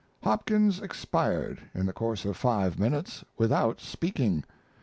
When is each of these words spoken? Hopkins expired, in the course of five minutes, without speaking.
Hopkins 0.23 0.81
expired, 0.81 1.61
in 1.75 1.85
the 1.85 1.93
course 1.93 2.25
of 2.25 2.35
five 2.35 2.79
minutes, 2.79 3.23
without 3.37 3.79
speaking. 3.79 4.43